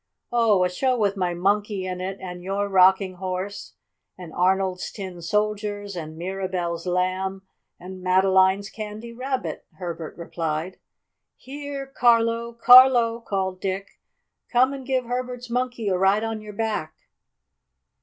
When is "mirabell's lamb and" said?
6.17-8.01